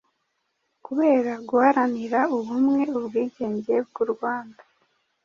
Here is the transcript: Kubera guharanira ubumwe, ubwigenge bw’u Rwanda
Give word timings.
Kubera 0.85 1.31
guharanira 1.49 2.19
ubumwe, 2.35 2.81
ubwigenge 2.97 3.73
bw’u 3.87 4.05
Rwanda 4.13 4.61